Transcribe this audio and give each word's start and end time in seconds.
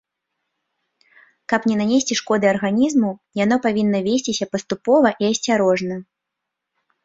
Каб 1.53 1.61
не 1.71 1.75
нанесці 1.81 2.17
шкоды 2.21 2.45
арганізму, 2.53 3.11
яно 3.43 3.55
павінна 3.69 4.03
весціся 4.11 4.45
паступова 4.57 5.09
і 5.23 5.33
асцярожна. 5.33 5.95